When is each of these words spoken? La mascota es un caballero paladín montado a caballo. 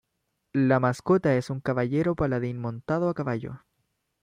La 0.55 0.79
mascota 0.79 1.35
es 1.37 1.51
un 1.51 1.59
caballero 1.59 2.15
paladín 2.15 2.59
montado 2.59 3.07
a 3.07 3.13
caballo. 3.13 3.59